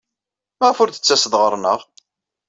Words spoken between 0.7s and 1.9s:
ur d-tettaseḍ ɣer-neɣ?